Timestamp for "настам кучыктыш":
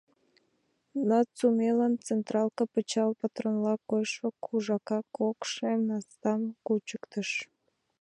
5.89-7.29